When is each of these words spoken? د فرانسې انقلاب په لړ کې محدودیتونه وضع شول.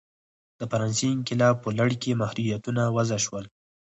د 0.59 0.61
فرانسې 0.71 1.07
انقلاب 1.15 1.55
په 1.63 1.69
لړ 1.79 1.89
کې 2.01 2.19
محدودیتونه 2.21 2.83
وضع 2.95 3.19
شول. 3.25 3.45